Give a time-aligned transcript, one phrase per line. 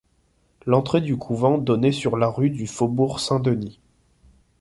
[0.65, 3.79] L'entrée du couvent donnait sur la rue du Faubourg-Saint-Denis.